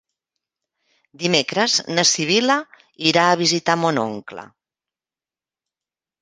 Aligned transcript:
Dimecres 1.23 1.75
na 1.99 2.05
Sibil·la 2.11 2.55
irà 3.11 3.27
a 3.27 3.37
visitar 3.43 3.77
mon 3.83 4.01
oncle. 4.05 4.47